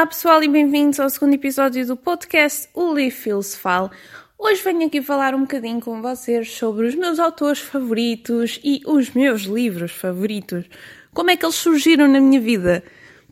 [0.00, 3.90] Olá pessoal e bem-vindos ao segundo episódio do podcast O Livro Filosofal.
[4.38, 9.10] Hoje venho aqui falar um bocadinho com vocês sobre os meus autores favoritos e os
[9.10, 10.64] meus livros favoritos.
[11.12, 12.82] Como é que eles surgiram na minha vida?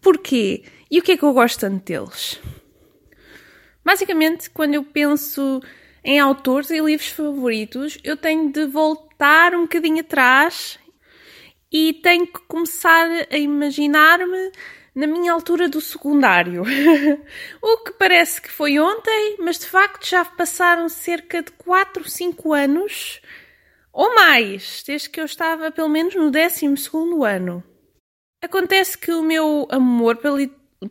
[0.02, 0.62] Porquê?
[0.90, 2.38] E o que é que eu gosto tanto deles?
[3.82, 5.62] Basicamente, quando eu penso
[6.04, 10.78] em autores e livros favoritos, eu tenho de voltar um bocadinho atrás
[11.72, 14.52] e tenho que começar a imaginar-me
[14.98, 16.64] na minha altura do secundário.
[17.62, 22.52] o que parece que foi ontem, mas de facto já passaram cerca de 4, 5
[22.52, 23.20] anos
[23.92, 26.66] ou mais, desde que eu estava pelo menos no 12
[27.24, 27.62] ano.
[28.42, 30.38] Acontece que o meu amor pela,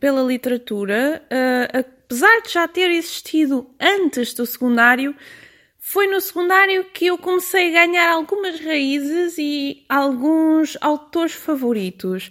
[0.00, 5.14] pela literatura, uh, apesar de já ter existido antes do secundário,
[5.78, 12.30] foi no secundário que eu comecei a ganhar algumas raízes e alguns autores favoritos.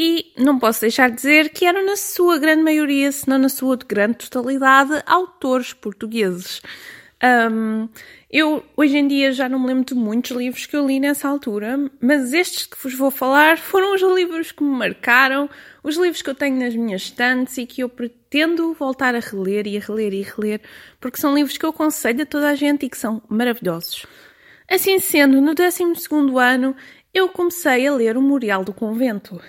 [0.00, 3.48] E não posso deixar de dizer que eram, na sua grande maioria, se não na
[3.48, 6.62] sua grande totalidade, autores portugueses.
[7.50, 7.88] Um,
[8.30, 11.28] eu, hoje em dia, já não me lembro de muitos livros que eu li nessa
[11.28, 15.50] altura, mas estes que vos vou falar foram os livros que me marcaram,
[15.82, 19.66] os livros que eu tenho nas minhas estantes e que eu pretendo voltar a reler
[19.66, 20.60] e a reler e a reler,
[21.00, 24.06] porque são livros que eu aconselho a toda a gente e que são maravilhosos.
[24.70, 25.82] Assim sendo, no 12
[26.40, 26.76] ano,
[27.12, 29.40] eu comecei a ler o Memorial do Convento.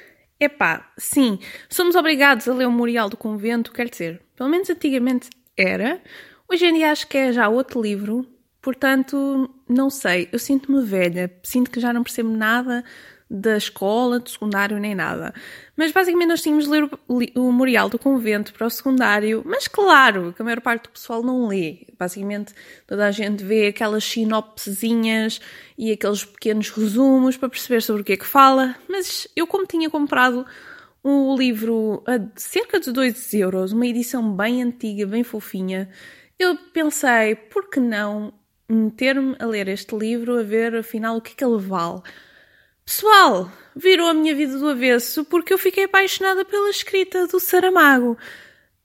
[0.41, 1.37] Epá, sim,
[1.69, 6.01] somos obrigados a ler o Memorial do Convento, quer dizer, pelo menos antigamente era.
[6.49, 8.25] Hoje em dia acho que é já outro livro,
[8.61, 12.85] portanto, não sei, eu sinto-me velha, sinto que já não percebo nada
[13.29, 15.33] da escola, do secundário, nem nada.
[15.77, 19.67] Mas basicamente nós tínhamos de ler o, o Memorial do Convento para o secundário, mas
[19.67, 21.85] claro que a maior parte do pessoal não lê.
[21.97, 22.53] Basicamente
[22.87, 25.39] toda a gente vê aquelas sinopsezinhas
[25.77, 29.67] e aqueles pequenos resumos para perceber sobre o que é que fala, mas eu como
[29.67, 30.45] tinha comprado
[31.03, 35.89] o livro a cerca de 2 euros, uma edição bem antiga, bem fofinha,
[36.37, 38.33] eu pensei, por que não
[38.67, 42.01] meter-me a ler este livro, a ver afinal o que é que ele vale.
[42.89, 48.17] Pessoal, virou a minha vida do avesso porque eu fiquei apaixonada pela escrita do Saramago.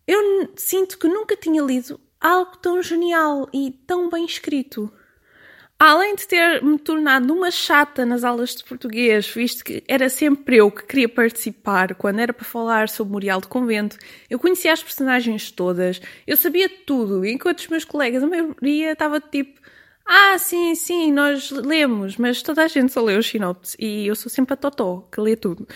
[0.06, 4.92] Eu sinto que nunca tinha lido algo tão genial e tão bem escrito.
[5.78, 10.59] Além de ter me tornado uma chata nas aulas de português, visto que era sempre
[10.59, 13.97] eu que queria participar quando era para falar sobre Memorial do Convento,
[14.28, 19.19] eu conhecia as personagens todas, eu sabia tudo, enquanto os meus colegas, a maioria, estava
[19.19, 19.59] tipo
[20.06, 24.15] ah, sim, sim, nós lemos, mas toda a gente só lê os sinopses e eu
[24.15, 25.66] sou sempre a Totó, que lê tudo.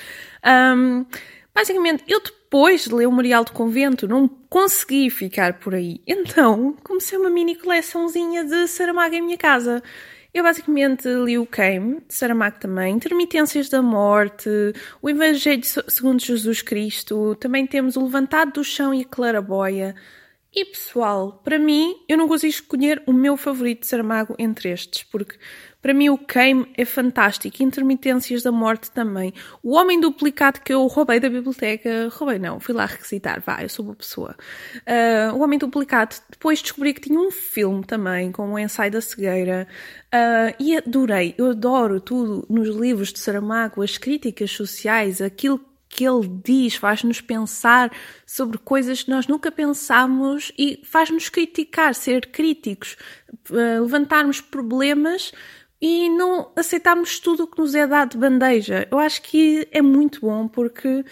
[0.44, 1.06] Um,
[1.54, 6.02] basicamente, eu depois de ler o Memorial do Convento não consegui ficar por aí.
[6.06, 9.82] Então, comecei uma mini coleçãozinha de Saramago em minha casa.
[10.32, 14.48] Eu basicamente li o Queime, de Saramago também, Intermitências da Morte,
[15.00, 19.94] o Evangelho segundo Jesus Cristo, também temos o Levantado do Chão e a Claraboia.
[20.54, 25.04] E pessoal, para mim, eu não consigo escolher o meu favorito de Saramago entre estes,
[25.04, 25.36] porque
[25.82, 29.34] para mim o Queime é fantástico, Intermitências da Morte também.
[29.62, 33.68] O Homem Duplicado que eu roubei da biblioteca, roubei não, fui lá requisitar, vá, eu
[33.68, 34.34] sou uma pessoa.
[34.78, 39.02] Uh, o Homem Duplicado, depois descobri que tinha um filme também, com o Ensaio da
[39.02, 39.68] Cegueira,
[40.06, 46.04] uh, e adorei, eu adoro tudo nos livros de Saramago, as críticas sociais, aquilo que
[46.04, 47.90] ele diz faz-nos pensar
[48.26, 52.96] sobre coisas que nós nunca pensámos e faz-nos criticar, ser críticos,
[53.50, 55.32] eh, levantarmos problemas
[55.80, 58.86] e não aceitarmos tudo o que nos é dado de bandeja.
[58.90, 61.04] Eu acho que é muito bom porque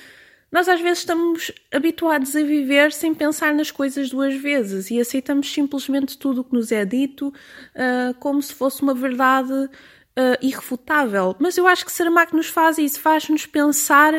[0.51, 5.53] nós às vezes estamos habituados a viver sem pensar nas coisas duas vezes e aceitamos
[5.53, 9.71] simplesmente tudo o que nos é dito uh, como se fosse uma verdade uh,
[10.41, 11.37] irrefutável.
[11.39, 14.15] Mas eu acho que Saramago nos faz isso, faz-nos pensar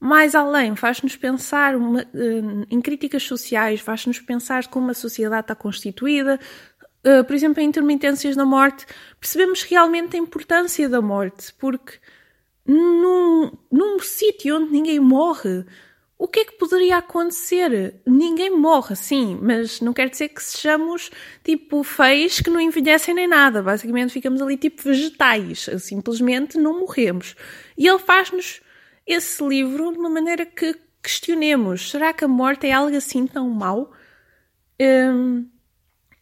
[0.00, 5.54] mais além, faz-nos pensar uma, uh, em críticas sociais, faz-nos pensar como a sociedade está
[5.54, 6.38] constituída.
[7.04, 8.86] Uh, por exemplo, em intermitências da morte,
[9.18, 11.94] percebemos realmente a importância da morte, porque
[12.66, 15.64] num, num sítio onde ninguém morre,
[16.18, 17.94] o que é que poderia acontecer?
[18.04, 21.10] Ninguém morre, sim, mas não quer dizer que sejamos
[21.44, 23.62] tipo feios que não envelhecem nem nada.
[23.62, 27.36] Basicamente ficamos ali tipo vegetais, simplesmente não morremos.
[27.76, 28.60] E ele faz-nos
[29.08, 33.48] esse livro de uma maneira que questionemos: será que a morte é algo assim tão
[33.48, 33.90] mau?
[34.80, 35.48] Hum,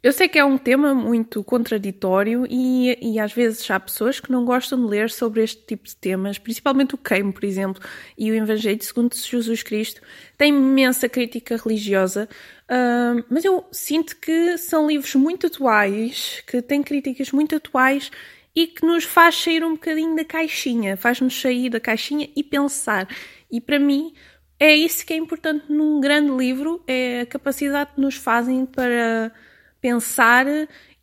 [0.07, 4.31] eu sei que é um tema muito contraditório e, e às vezes há pessoas que
[4.31, 7.83] não gostam de ler sobre este tipo de temas, principalmente o Queimo, por exemplo,
[8.17, 10.01] e o Evangelho segundo Jesus Cristo.
[10.39, 12.29] Tem imensa crítica religiosa,
[12.71, 18.13] uh, mas eu sinto que são livros muito atuais, que têm críticas muito atuais
[18.57, 23.07] e que nos faz sair um bocadinho da caixinha, faz-nos sair da caixinha e pensar.
[23.51, 24.15] E para mim,
[24.59, 29.31] é isso que é importante num grande livro, é a capacidade que nos fazem para
[29.79, 30.47] pensar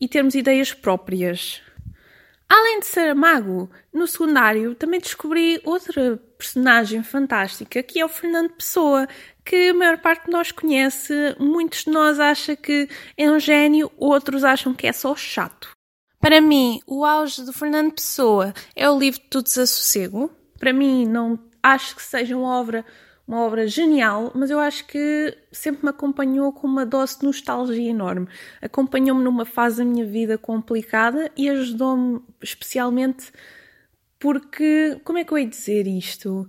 [0.01, 1.61] e termos ideias próprias.
[2.49, 9.07] Além de Saramago, no secundário também descobri outra personagem fantástica, que é o Fernando Pessoa,
[9.45, 11.13] que a maior parte de nós conhece.
[11.39, 15.71] Muitos de nós acham que é um gênio, outros acham que é só chato.
[16.23, 20.31] Para mim, o auge do Fernando Pessoa é o livro do Desassossego.
[20.57, 22.85] Para mim, não acho que seja uma obra
[23.27, 27.89] uma obra genial, mas eu acho que sempre me acompanhou com uma dose de nostalgia
[27.89, 28.29] enorme.
[28.61, 33.29] Acompanhou-me numa fase da minha vida complicada e ajudou-me especialmente
[34.17, 36.47] porque, como é que eu ia dizer isto?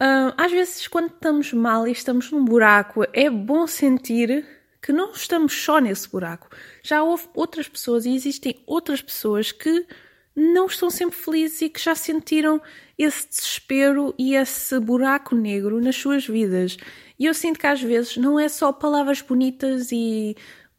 [0.00, 4.46] Uh, às vezes, quando estamos mal e estamos num buraco, é bom sentir
[4.80, 6.48] que não estamos só nesse buraco.
[6.82, 9.86] Já houve outras pessoas e existem outras pessoas que
[10.34, 12.60] não estão sempre felizes e que já sentiram
[12.98, 16.76] esse desespero e esse buraco negro nas suas vidas.
[17.18, 20.34] E eu sinto que às vezes não é só palavras bonitas e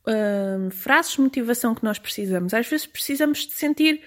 [0.07, 2.53] uh, frases de motivação que nós precisamos.
[2.53, 4.01] Às vezes precisamos de sentir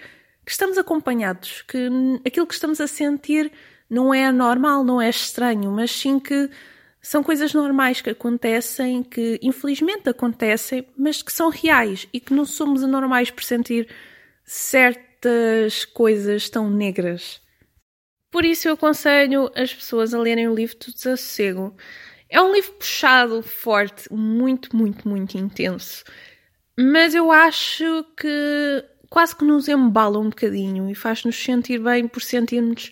[0.45, 1.89] que estamos acompanhados, que
[2.25, 3.51] aquilo que estamos a sentir
[3.89, 6.49] não é anormal, não é estranho, mas sim que
[7.01, 12.45] são coisas normais que acontecem, que infelizmente acontecem, mas que são reais e que não
[12.45, 13.87] somos anormais por sentir
[14.43, 17.41] certas coisas tão negras.
[18.31, 21.75] Por isso eu aconselho as pessoas a lerem o livro do Desassossego.
[22.29, 26.03] É um livro puxado, forte, muito, muito, muito intenso.
[26.77, 32.21] Mas eu acho que quase que nos embala um bocadinho e faz-nos sentir bem por
[32.21, 32.91] sentirmos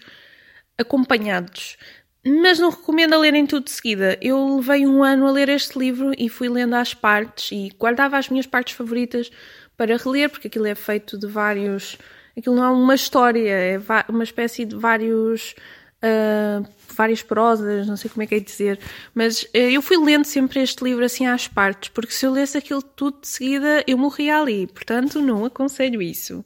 [0.78, 1.78] acompanhados.
[2.26, 4.18] Mas não recomendo a lerem tudo de seguida.
[4.20, 8.18] Eu levei um ano a ler este livro e fui lendo às partes e guardava
[8.18, 9.32] as minhas partes favoritas
[9.78, 11.98] para reler, porque aquilo é feito de vários
[12.38, 13.80] aquilo não é uma história, é
[14.10, 15.56] uma espécie de vários.
[16.04, 18.80] Uh, várias prosas, não sei como é que é dizer,
[19.14, 22.58] mas uh, eu fui lendo sempre este livro assim às partes, porque se eu lesse
[22.58, 26.46] aquilo tudo de seguida eu morria ali, portanto não aconselho isso.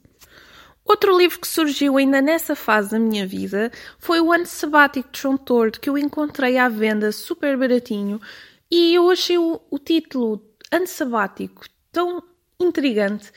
[0.90, 5.20] Outro livro que surgiu ainda nessa fase da minha vida foi o Ano Sabático de
[5.20, 8.20] João Tordo, que eu encontrei à venda super baratinho
[8.68, 12.20] e eu achei o, o título Ano Sabático tão
[12.58, 13.30] intrigante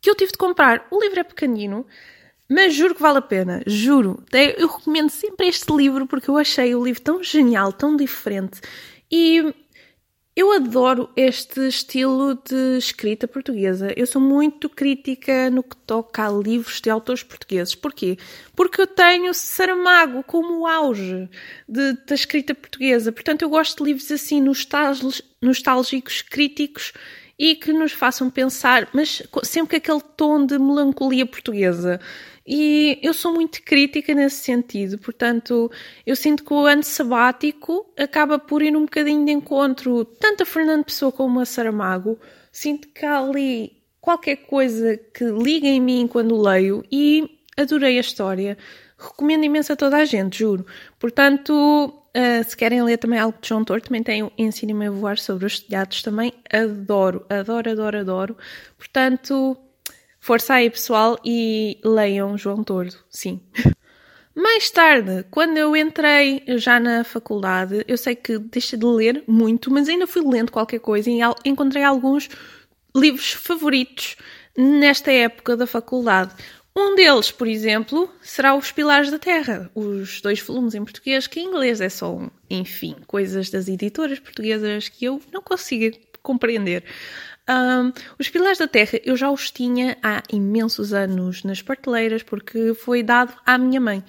[0.00, 0.86] que eu tive de comprar.
[0.88, 1.84] O livro é pequenino,
[2.48, 4.22] mas juro que vale a pena, juro.
[4.32, 8.60] Eu recomendo sempre este livro porque eu achei o livro tão genial, tão diferente
[9.10, 9.52] e
[10.40, 13.92] eu adoro este estilo de escrita portuguesa.
[13.94, 17.74] Eu sou muito crítica no que toca a livros de autores portugueses.
[17.74, 18.16] Porquê?
[18.56, 21.28] Porque eu tenho Saramago como auge
[21.68, 23.12] de, da escrita portuguesa.
[23.12, 24.42] Portanto, eu gosto de livros assim
[25.42, 26.94] nostálgicos, críticos
[27.40, 31.98] e que nos façam pensar, mas sempre com aquele tom de melancolia portuguesa.
[32.46, 35.72] E eu sou muito crítica nesse sentido, portanto,
[36.06, 40.46] eu sinto que o ano sabático acaba por ir um bocadinho de encontro tanto a
[40.46, 42.18] Fernando Pessoa como a Saramago.
[42.52, 43.72] Sinto que há ali
[44.02, 48.58] qualquer coisa que liga em mim quando leio e adorei a história.
[48.98, 50.66] Recomendo imenso a toda a gente, juro.
[50.98, 55.18] Portanto, Uh, se querem ler também algo de João Torto, também tenho Ensina-me a Voar
[55.18, 58.36] sobre os telhados, também adoro, adoro, adoro, adoro.
[58.76, 59.56] Portanto,
[60.18, 63.40] força aí pessoal e leiam João Tordo, sim.
[64.34, 69.70] Mais tarde, quando eu entrei já na faculdade, eu sei que deixei de ler muito,
[69.70, 72.28] mas ainda fui lendo qualquer coisa e encontrei alguns
[72.94, 74.16] livros favoritos
[74.56, 76.34] nesta época da faculdade.
[76.82, 81.38] Um deles, por exemplo, será Os Pilares da Terra, os dois volumes em português, que
[81.38, 86.82] em inglês é só um, enfim, coisas das editoras portuguesas que eu não consigo compreender.
[87.46, 92.72] Um, os Pilares da Terra eu já os tinha há imensos anos nas prateleiras porque
[92.72, 94.02] foi dado à minha mãe.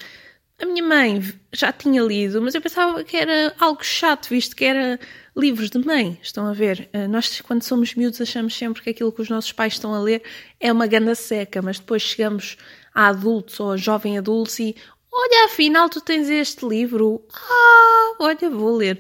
[0.58, 4.64] A minha mãe já tinha lido, mas eu pensava que era algo chato, visto que
[4.64, 4.98] era
[5.36, 6.20] livros de mãe.
[6.22, 6.90] Estão a ver?
[6.94, 10.00] Ah, nós, quando somos miúdos, achamos sempre que aquilo que os nossos pais estão a
[10.00, 10.22] ler
[10.60, 12.58] é uma ganda seca, mas depois chegamos
[12.94, 14.76] a adultos ou a jovem adultos e
[15.12, 17.26] olha, afinal tu tens este livro.
[17.34, 19.00] Ah, olha, vou ler.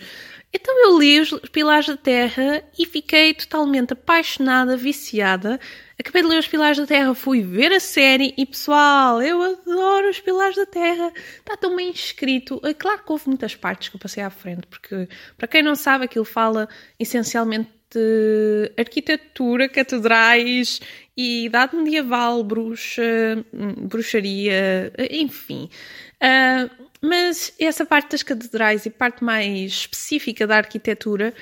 [0.53, 5.59] Então eu li os Pilares da Terra e fiquei totalmente apaixonada, viciada.
[5.97, 10.09] Acabei de ler os Pilares da Terra, fui ver a série e pessoal, eu adoro
[10.09, 11.13] os Pilares da Terra.
[11.37, 12.59] Está tão bem escrito.
[12.63, 15.75] É claro que houve muitas partes que eu passei à frente, porque para quem não
[15.75, 16.67] sabe, aquilo fala
[16.99, 20.79] essencialmente de arquitetura, catedrais
[21.15, 23.03] e idade medieval, bruxa,
[23.53, 25.69] hum, bruxaria, enfim.
[26.21, 31.33] Uh, mas essa parte das catedrais e parte mais específica da arquitetura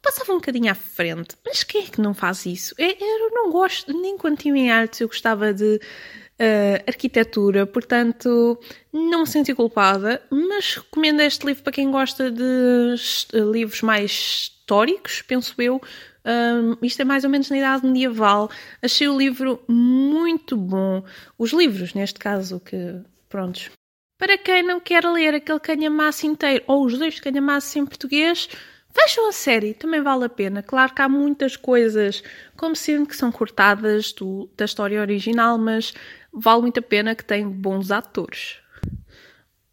[0.00, 1.36] passava um bocadinho à frente.
[1.44, 2.74] Mas quem é que não faz isso?
[2.78, 8.58] Eu, eu não gosto, nem quando estive em artes, eu gostava de uh, arquitetura, portanto
[8.92, 12.94] não me senti culpada, mas recomendo este livro para quem gosta de
[13.32, 15.80] livros mais históricos, penso eu.
[16.24, 18.50] Um, isto é mais ou menos na idade medieval.
[18.82, 21.02] Achei o livro muito bom.
[21.38, 23.70] Os livros, neste caso, que prontos.
[24.18, 28.48] Para quem não quer ler aquele canhamaço inteiro ou os dois canhamaços em português,
[28.90, 30.62] Vejam a série, também vale a pena.
[30.62, 32.22] Claro que há muitas coisas,
[32.56, 35.94] como sempre, que são cortadas do, da história original, mas
[36.32, 38.56] vale muito a pena que tem bons atores.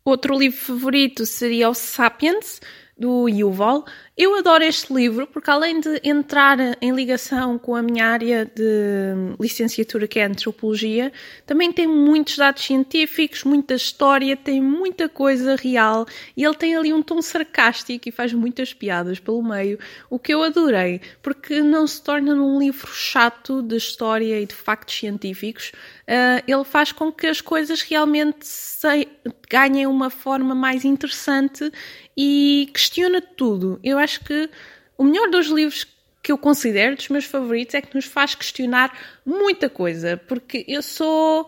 [0.03, 2.61] Outro livro favorito seria o Sapiens,
[2.97, 3.85] do Yuval.
[4.17, 9.35] Eu adoro este livro porque, além de entrar em ligação com a minha área de
[9.37, 11.11] licenciatura, que é antropologia,
[11.45, 16.05] também tem muitos dados científicos, muita história, tem muita coisa real
[16.37, 19.77] e ele tem ali um tom sarcástico e faz muitas piadas pelo meio,
[20.09, 24.55] o que eu adorei, porque não se torna num livro chato de história e de
[24.55, 25.73] factos científicos.
[26.07, 29.09] Uh, ele faz com que as coisas realmente se,
[29.49, 31.71] ganhem uma forma mais interessante
[32.17, 33.79] e questiona tudo.
[33.83, 34.49] Eu acho que
[34.97, 35.85] o melhor dos livros
[36.23, 40.81] que eu considero dos meus favoritos é que nos faz questionar muita coisa, porque eu
[40.81, 41.47] sou,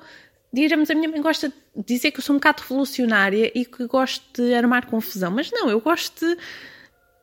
[0.53, 3.87] digamos, a minha mãe gosta de dizer que eu sou um bocado revolucionária e que
[3.87, 6.37] gosto de armar confusão, mas não, eu gosto de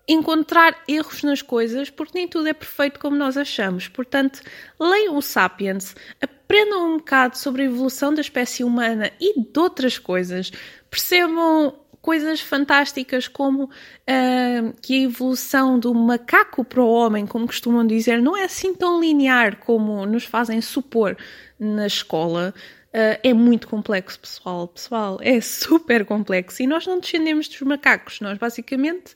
[0.08, 3.88] encontrar erros nas coisas, porque nem tudo é perfeito como nós achamos.
[3.88, 4.40] Portanto,
[4.78, 9.98] leiam o Sapiens, aprendam um bocado sobre a evolução da espécie humana e de outras
[9.98, 10.50] coisas,
[10.90, 11.74] percebam
[12.04, 18.20] coisas fantásticas como uh, que a evolução do macaco para o homem, como costumam dizer,
[18.20, 21.16] não é assim tão linear como nos fazem supor
[21.58, 22.52] na escola.
[22.88, 24.68] Uh, é muito complexo, pessoal.
[24.68, 26.62] Pessoal, é super complexo.
[26.62, 28.20] E nós não descendemos dos macacos.
[28.20, 29.14] Nós, basicamente,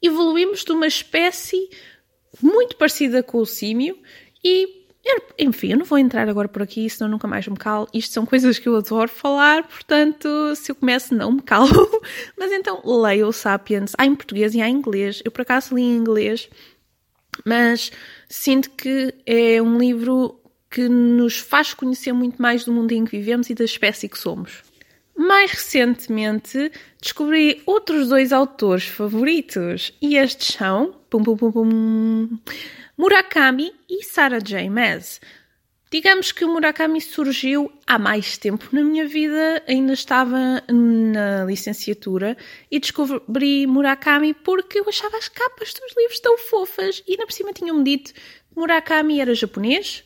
[0.00, 1.68] evoluímos de uma espécie
[2.40, 3.98] muito parecida com o símio
[4.42, 4.81] e
[5.38, 7.88] enfim, eu não vou entrar agora por aqui, senão nunca mais me calo.
[7.92, 11.68] Isto são coisas que eu adoro falar, portanto, se eu começo, não me calo.
[12.38, 13.92] Mas então, leia o Sapiens.
[13.98, 15.20] Há em português e há em inglês.
[15.24, 16.48] Eu, por acaso, li em inglês,
[17.46, 17.90] mas
[18.28, 20.38] sinto que é um livro
[20.70, 24.18] que nos faz conhecer muito mais do mundo em que vivemos e da espécie que
[24.18, 24.62] somos.
[25.16, 30.94] Mais recentemente, descobri outros dois autores favoritos, e estes são.
[31.10, 32.38] Pum, pum, pum, pum,
[33.02, 34.70] Murakami e Sarah J.
[34.70, 35.20] Maas.
[35.90, 42.36] Digamos que o Murakami surgiu há mais tempo na minha vida, ainda estava na licenciatura
[42.70, 47.32] e descobri Murakami porque eu achava as capas dos livros tão fofas e na por
[47.32, 48.20] cima tinham-me dito que
[48.54, 50.04] Murakami era japonês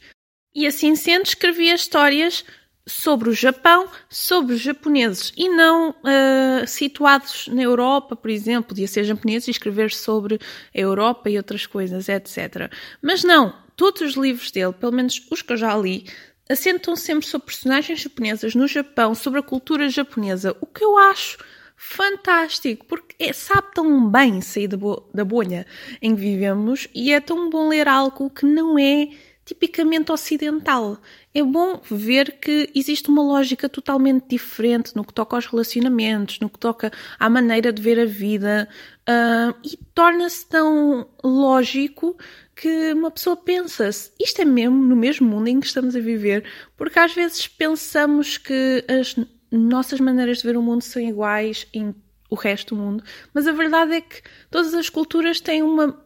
[0.55, 2.47] e assim sendo escrevia histórias
[2.89, 8.87] sobre o Japão, sobre os japoneses e não uh, situados na Europa, por exemplo, podia
[8.87, 10.39] ser japoneses e escrever sobre
[10.75, 12.71] a Europa e outras coisas, etc.
[13.03, 16.07] Mas não, todos os livros dele, pelo menos os que eu já li,
[16.49, 21.39] assentam sempre sobre personagens japonesas no Japão, sobre a cultura japonesa, o que eu acho
[21.77, 25.67] fantástico, porque é, sabe tão bem sair da, bo da bolha
[26.01, 29.11] em que vivemos e é tão bom ler algo que não é
[29.45, 30.99] tipicamente ocidental.
[31.37, 36.49] É bom ver que existe uma lógica totalmente diferente no que toca aos relacionamentos, no
[36.49, 38.67] que toca à maneira de ver a vida,
[39.07, 42.17] uh, e torna-se tão lógico
[42.55, 46.01] que uma pessoa pensa -se, isto é mesmo no mesmo mundo em que estamos a
[46.01, 46.43] viver,
[46.75, 49.15] porque às vezes pensamos que as
[49.53, 51.95] nossas maneiras de ver o mundo são iguais em
[52.31, 56.06] o resto do mundo, mas a verdade é que todas as culturas têm uma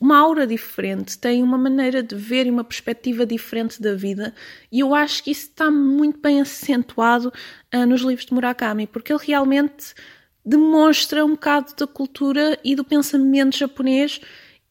[0.00, 4.34] uma aura diferente, tem uma maneira de ver e uma perspectiva diferente da vida,
[4.70, 7.32] e eu acho que isso está muito bem acentuado
[7.74, 9.94] uh, nos livros de Murakami, porque ele realmente
[10.44, 14.20] demonstra um bocado da cultura e do pensamento japonês,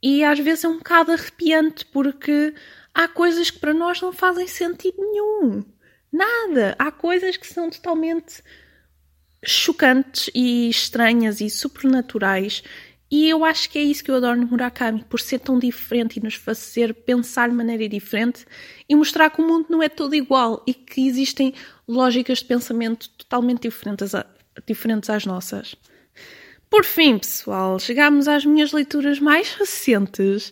[0.01, 2.53] e às vezes é um bocado arrepiante, porque
[2.93, 5.63] há coisas que para nós não fazem sentido nenhum.
[6.11, 6.75] Nada!
[6.79, 8.41] Há coisas que são totalmente
[9.43, 12.63] chocantes e estranhas e supernaturais
[13.11, 16.17] e eu acho que é isso que eu adoro no Murakami, por ser tão diferente
[16.17, 18.45] e nos fazer pensar de maneira diferente
[18.87, 21.53] e mostrar que o mundo não é todo igual e que existem
[21.87, 24.25] lógicas de pensamento totalmente diferentes, a,
[24.65, 25.75] diferentes às nossas.
[26.69, 30.51] Por fim, pessoal, chegamos às minhas leituras mais recentes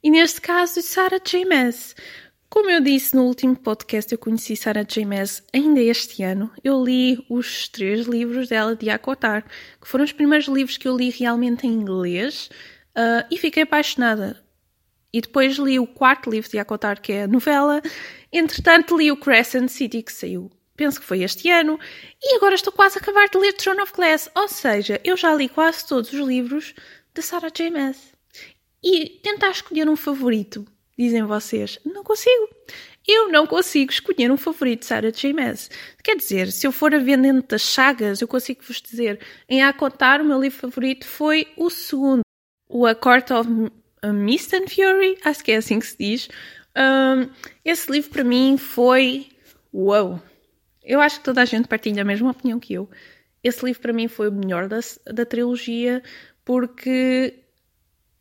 [0.00, 1.44] e neste caso de Sarah J.
[1.44, 1.96] Maas.
[2.48, 5.04] Como eu disse no último podcast, eu conheci Sarah J.
[5.04, 6.50] Maas ainda este ano.
[6.62, 9.44] Eu li os três livros dela de Akotar,
[9.80, 12.48] que foram os primeiros livros que eu li realmente em inglês
[12.96, 14.40] uh, e fiquei apaixonada.
[15.12, 17.82] E depois li o quarto livro de Akotar, que é a novela.
[18.32, 21.80] Entretanto, li o Crescent City, que saiu, penso que foi este ano.
[22.22, 24.30] E agora estou quase a acabar de ler Throne of Glass.
[24.36, 26.74] Ou seja, eu já li quase todos os livros
[27.12, 27.70] de Sarah J.
[27.70, 28.14] Maas.
[28.84, 30.64] E tentar escolher um favorito
[30.98, 31.78] dizem vocês.
[31.84, 32.48] Não consigo.
[33.06, 35.32] eu não consigo escolher um favorito de Sarah J.
[35.32, 35.70] Maas.
[36.02, 39.62] Quer dizer, se eu for a ver dentro das chagas, eu consigo vos dizer, em
[39.62, 42.22] A Contar, o meu livro favorito foi o segundo,
[42.68, 43.48] o A Court of
[44.12, 46.28] Mist and Fury, acho que é assim que se diz.
[46.76, 47.30] Um,
[47.64, 49.28] esse livro para mim foi.
[49.72, 50.20] Uou!
[50.82, 52.88] Eu acho que toda a gente partilha a mesma opinião que eu.
[53.42, 56.02] Esse livro para mim foi o melhor da, da trilogia
[56.44, 57.42] porque.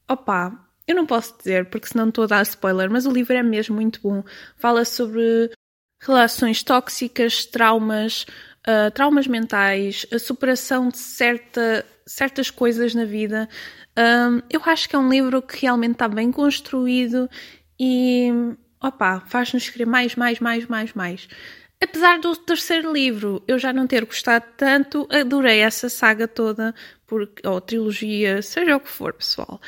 [0.10, 3.44] Opa, eu não posso dizer porque senão estou a dar spoiler, mas o livro é
[3.44, 4.24] mesmo muito bom.
[4.58, 5.51] Fala sobre
[6.00, 8.25] relações tóxicas, traumas,
[8.68, 13.50] uh, traumas mentais, a superação de certa, certas coisas na vida.
[13.98, 17.30] Um, eu acho que é um livro que realmente está bem construído
[17.80, 18.30] e
[18.82, 21.27] opa, faz-nos querer mais, mais, mais, mais, mais.
[21.82, 26.74] Apesar do terceiro livro eu já não ter gostado tanto, adorei essa saga toda,
[27.08, 29.62] porque, ou trilogia, seja o que for, pessoal.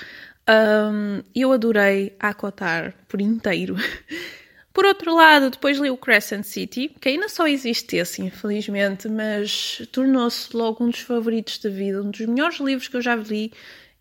[0.49, 3.75] Um, eu adorei Acotar por inteiro.
[4.77, 9.81] Por outro lado, depois li o Crescent City, que ainda só existe esse, infelizmente, mas
[9.91, 13.51] tornou-se logo um dos favoritos da vida, um dos melhores livros que eu já li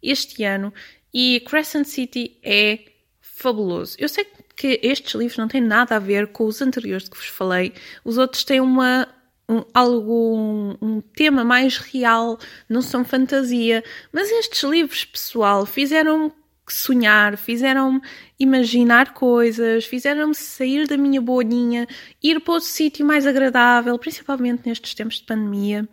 [0.03, 0.75] este ano.
[1.15, 2.81] E Crescent City é
[3.23, 3.97] fabuloso.
[3.99, 7.27] Eu sei que estes livros não têm nada a ver com os anteriores que vos
[7.27, 7.73] falei.
[8.05, 9.09] Os outros têm uma,
[9.49, 12.39] um, um, tema mais real,
[12.69, 13.83] não são fantasia.
[14.13, 16.33] Mas estes livros, pessoal, fizeram
[16.69, 18.01] sonhar, fizeram-me
[18.39, 21.87] imaginar coisas, fizeram-me sair da minha bolinha,
[22.23, 25.89] ir para outro sítio mais agradável, principalmente nestes tempos de pandemia.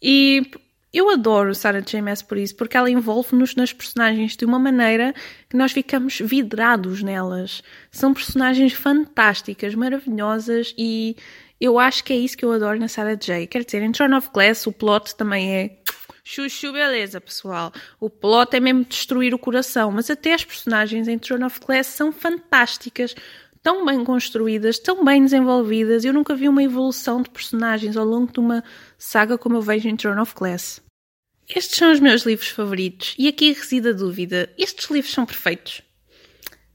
[0.00, 0.42] E
[0.92, 2.02] eu adoro Sarah J.
[2.02, 5.14] Maas por isso, porque ela envolve-nos nas personagens de uma maneira
[5.48, 7.62] que nós ficamos vidrados nelas.
[7.90, 11.16] São personagens fantásticas, maravilhosas e
[11.62, 13.46] eu acho que é isso que eu adoro na Sarah J.
[13.46, 15.78] Quer dizer, em Throne of Glass o plot também é
[16.24, 17.72] chuchu beleza, pessoal.
[18.00, 21.86] O plot é mesmo destruir o coração, mas até as personagens em Throne of Glass
[21.86, 23.14] são fantásticas
[23.62, 26.04] tão bem construídas, tão bem desenvolvidas.
[26.04, 28.64] Eu nunca vi uma evolução de personagens ao longo de uma
[28.98, 30.82] saga como eu vejo em Throne of Glass.
[31.48, 35.80] Estes são os meus livros favoritos e aqui reside a dúvida: estes livros são perfeitos?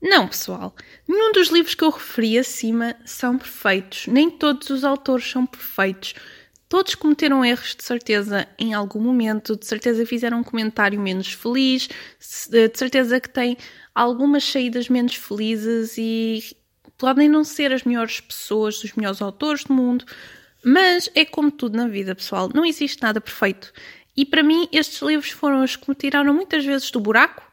[0.01, 0.75] Não, pessoal.
[1.07, 4.07] Nenhum dos livros que eu referi acima são perfeitos.
[4.07, 6.13] Nem todos os autores são perfeitos.
[6.69, 9.55] Todos cometeram erros, de certeza, em algum momento.
[9.55, 11.88] De certeza fizeram um comentário menos feliz.
[12.49, 13.57] De certeza que têm
[13.95, 16.55] algumas saídas menos felizes e
[16.97, 20.05] podem não ser as melhores pessoas, os melhores autores do mundo,
[20.63, 23.71] mas é como tudo na vida, pessoal, não existe nada perfeito.
[24.15, 27.43] E para mim, estes livros foram os que me tiraram muitas vezes do buraco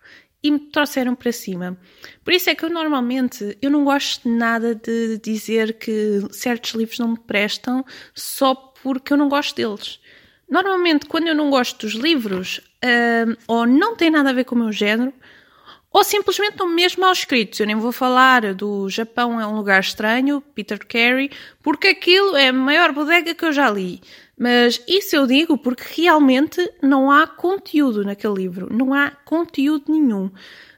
[0.45, 1.79] e me trouxeram para cima.
[2.23, 6.99] Por isso é que eu normalmente eu não gosto nada de dizer que certos livros
[6.99, 7.83] não me prestam
[8.15, 9.99] só porque eu não gosto deles.
[10.47, 14.55] Normalmente, quando eu não gosto dos livros, uh, ou não tem nada a ver com
[14.55, 15.15] o meu género,
[15.91, 17.59] ou simplesmente estão mesmo mal escritos.
[17.59, 21.31] Eu nem vou falar do Japão é um lugar estranho, Peter Carey,
[21.63, 24.03] porque aquilo é a maior bodega que eu já li.
[24.37, 30.31] Mas isso eu digo porque realmente não há conteúdo naquele livro, não há conteúdo nenhum.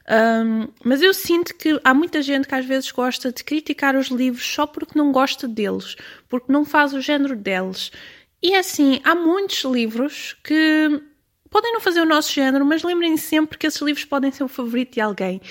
[0.09, 4.07] Um, mas eu sinto que há muita gente que às vezes gosta de criticar os
[4.07, 5.95] livros só porque não gosta deles,
[6.29, 7.91] porque não faz o género deles.
[8.41, 11.01] E é assim, há muitos livros que
[11.49, 14.47] podem não fazer o nosso género, mas lembrem sempre que esses livros podem ser o
[14.47, 15.41] favorito de alguém.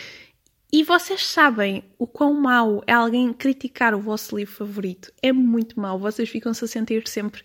[0.73, 5.13] E vocês sabem o quão mau é alguém criticar o vosso livro favorito.
[5.23, 5.99] É muito mau.
[5.99, 7.43] Vocês ficam-se a sentir sempre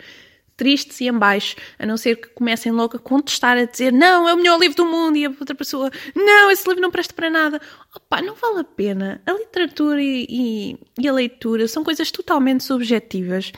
[0.62, 4.30] tristes e em baixo, a não ser que comecem logo a contestar, a dizer não,
[4.30, 7.16] é o melhor livro do mundo, e a outra pessoa, não, esse livro não presta
[7.16, 7.60] para nada.
[7.96, 9.20] Opa, não vale a pena.
[9.26, 13.52] A literatura e, e, e a leitura são coisas totalmente subjetivas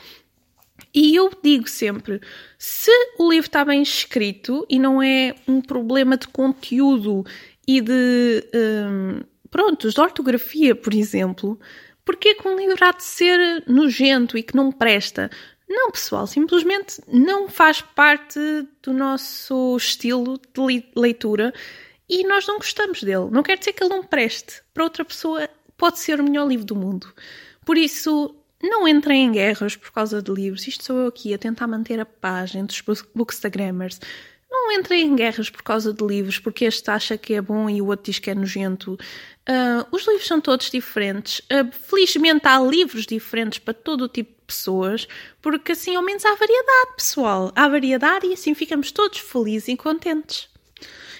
[0.94, 2.20] e eu digo sempre:
[2.56, 7.24] se o livro está bem escrito e não é um problema de conteúdo
[7.68, 8.48] e de.
[8.54, 11.60] Um, prontos, de ortografia, por exemplo,
[12.04, 15.30] porque que um livro há de ser nojento e que não presta?
[15.68, 18.38] Não, pessoal, simplesmente não faz parte
[18.82, 21.52] do nosso estilo de leitura
[22.08, 23.28] e nós não gostamos dele.
[23.30, 24.62] Não quer dizer que ele não preste.
[24.72, 27.12] Para outra pessoa, pode ser o melhor livro do mundo.
[27.64, 30.66] Por isso, não entrem em guerras por causa de livros.
[30.66, 34.00] Isto sou eu aqui a tentar manter a paz entre os bookstagrammers.
[34.56, 37.82] Não entrem em guerras por causa de livros, porque este acha que é bom e
[37.82, 38.92] o outro diz que é nojento.
[38.92, 41.40] Uh, os livros são todos diferentes.
[41.40, 45.08] Uh, felizmente há livros diferentes para todo o tipo de pessoas,
[45.42, 47.52] porque assim ao menos há variedade, pessoal.
[47.56, 50.48] Há variedade e assim ficamos todos felizes e contentes.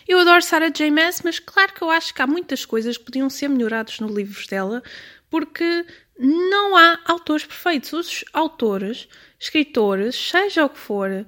[0.06, 0.88] Eu adoro Sarah J.
[0.92, 4.14] Maas, mas claro que eu acho que há muitas coisas que podiam ser melhoradas nos
[4.14, 4.80] livros dela,
[5.28, 5.84] porque
[6.16, 7.92] não há autores perfeitos.
[7.92, 9.08] Os autores,
[9.40, 11.26] escritores, seja o que for,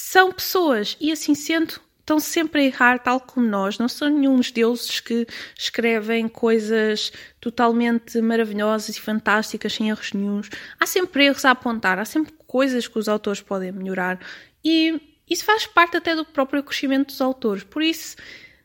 [0.00, 3.78] são pessoas e assim sendo estão sempre a errar, tal como nós.
[3.78, 5.26] Não são nenhum deuses que
[5.58, 10.48] escrevem coisas totalmente maravilhosas e fantásticas, sem erros nenhums.
[10.78, 14.20] Há sempre erros a apontar, há sempre coisas que os autores podem melhorar.
[14.64, 17.64] E isso faz parte até do próprio crescimento dos autores.
[17.64, 18.16] Por isso,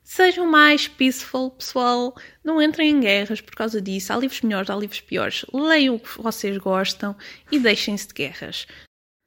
[0.04, 2.16] sejam mais peaceful, pessoal.
[2.44, 4.14] Não entrem em guerras por causa disso.
[4.14, 5.44] Há livros melhores, há livros piores.
[5.52, 7.16] Leiam o que vocês gostam
[7.52, 8.68] e deixem-se de guerras.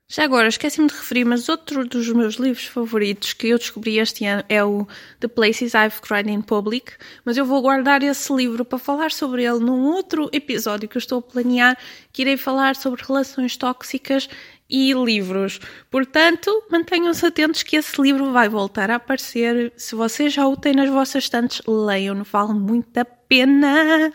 [0.08, 4.24] Já agora, esqueci-me de referir, mas outro dos meus livros favoritos que eu descobri este
[4.24, 4.86] ano é o
[5.18, 6.92] The Places I've Cried in Public,
[7.24, 11.00] mas eu vou guardar esse livro para falar sobre ele num outro episódio que eu
[11.00, 11.76] estou a planear,
[12.12, 14.28] que irei falar sobre relações tóxicas
[14.70, 15.58] e livros.
[15.90, 19.72] Portanto, mantenham-se atentos que esse livro vai voltar a aparecer.
[19.76, 24.12] Se vocês já o têm nas vossas estantes, leiam, vale muito a pena.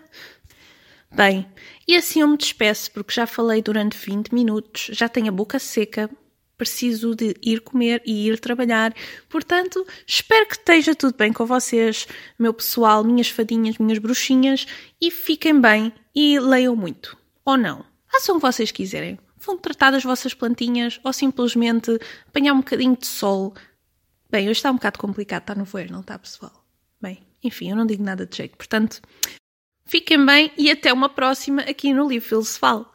[1.13, 1.45] Bem,
[1.85, 5.59] e assim eu me despeço porque já falei durante 20 minutos, já tenho a boca
[5.59, 6.09] seca,
[6.57, 8.93] preciso de ir comer e ir trabalhar.
[9.27, 12.07] Portanto, espero que esteja tudo bem com vocês,
[12.39, 14.65] meu pessoal, minhas fadinhas, minhas bruxinhas,
[15.01, 17.17] e fiquem bem e leiam muito.
[17.43, 17.83] Ou não.
[18.07, 19.19] Façam o que vocês quiserem.
[19.37, 23.53] Vão tratar das vossas plantinhas ou simplesmente apanhar um bocadinho de sol.
[24.29, 26.63] Bem, hoje está um bocado complicado, está no voeiro, não está, pessoal?
[27.01, 28.55] Bem, enfim, eu não digo nada de jeito.
[28.55, 29.01] Portanto,
[29.91, 32.90] Fiquem bem e até uma próxima aqui no Livro Filosofal.